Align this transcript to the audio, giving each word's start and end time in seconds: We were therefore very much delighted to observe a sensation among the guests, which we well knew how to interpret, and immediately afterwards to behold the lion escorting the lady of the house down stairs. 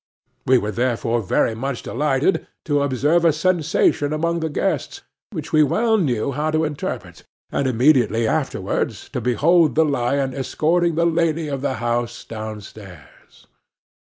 We 0.47 0.57
were 0.57 0.71
therefore 0.71 1.21
very 1.21 1.53
much 1.53 1.83
delighted 1.83 2.47
to 2.65 2.81
observe 2.81 3.23
a 3.23 3.31
sensation 3.31 4.13
among 4.13 4.39
the 4.39 4.49
guests, 4.49 5.01
which 5.31 5.53
we 5.53 5.61
well 5.61 5.99
knew 5.99 6.31
how 6.31 6.49
to 6.49 6.63
interpret, 6.63 7.21
and 7.51 7.67
immediately 7.67 8.27
afterwards 8.27 9.09
to 9.09 9.21
behold 9.21 9.75
the 9.75 9.85
lion 9.85 10.33
escorting 10.33 10.95
the 10.95 11.05
lady 11.05 11.49
of 11.49 11.61
the 11.61 11.75
house 11.75 12.25
down 12.25 12.61
stairs. 12.61 13.45